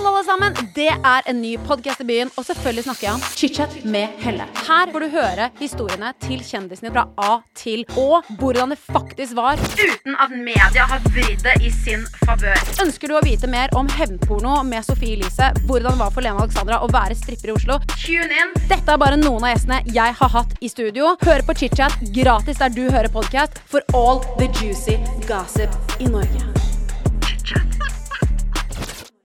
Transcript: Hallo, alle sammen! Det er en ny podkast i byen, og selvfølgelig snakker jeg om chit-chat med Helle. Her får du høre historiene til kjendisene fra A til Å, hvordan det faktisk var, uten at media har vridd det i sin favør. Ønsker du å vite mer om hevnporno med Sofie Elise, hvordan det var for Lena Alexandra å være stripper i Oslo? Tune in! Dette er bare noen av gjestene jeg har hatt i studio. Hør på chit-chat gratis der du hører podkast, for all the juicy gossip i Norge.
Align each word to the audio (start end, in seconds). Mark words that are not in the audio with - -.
Hallo, 0.00 0.14
alle 0.16 0.24
sammen! 0.24 0.54
Det 0.72 0.86
er 0.88 1.26
en 1.28 1.42
ny 1.42 1.50
podkast 1.68 2.00
i 2.00 2.04
byen, 2.08 2.30
og 2.40 2.44
selvfølgelig 2.46 2.84
snakker 2.86 3.04
jeg 3.04 3.16
om 3.18 3.24
chit-chat 3.36 3.74
med 3.84 4.14
Helle. 4.22 4.46
Her 4.64 4.92
får 4.94 5.04
du 5.04 5.08
høre 5.12 5.48
historiene 5.58 6.14
til 6.24 6.40
kjendisene 6.40 6.88
fra 6.94 7.02
A 7.20 7.34
til 7.52 7.82
Å, 8.00 8.22
hvordan 8.40 8.72
det 8.72 8.78
faktisk 8.80 9.36
var, 9.36 9.60
uten 9.76 10.16
at 10.16 10.32
media 10.32 10.86
har 10.88 11.04
vridd 11.10 11.44
det 11.44 11.58
i 11.60 11.72
sin 11.82 12.06
favør. 12.22 12.56
Ønsker 12.86 13.12
du 13.12 13.18
å 13.18 13.20
vite 13.26 13.50
mer 13.52 13.76
om 13.76 13.90
hevnporno 13.98 14.62
med 14.70 14.88
Sofie 14.88 15.18
Elise, 15.18 15.50
hvordan 15.68 15.92
det 15.92 16.00
var 16.00 16.16
for 16.16 16.24
Lena 16.24 16.46
Alexandra 16.46 16.80
å 16.80 16.88
være 16.88 17.18
stripper 17.20 17.52
i 17.52 17.58
Oslo? 17.58 17.76
Tune 17.98 18.40
in! 18.40 18.56
Dette 18.72 18.96
er 18.96 19.04
bare 19.04 19.20
noen 19.20 19.44
av 19.44 19.52
gjestene 19.52 19.82
jeg 19.84 20.16
har 20.22 20.32
hatt 20.38 20.56
i 20.64 20.72
studio. 20.72 21.12
Hør 21.28 21.44
på 21.44 21.58
chit-chat 21.60 22.00
gratis 22.16 22.64
der 22.64 22.72
du 22.72 22.86
hører 22.88 23.12
podkast, 23.12 23.60
for 23.68 23.84
all 23.92 24.24
the 24.40 24.48
juicy 24.62 24.96
gossip 25.28 25.76
i 26.00 26.08
Norge. 26.08 26.59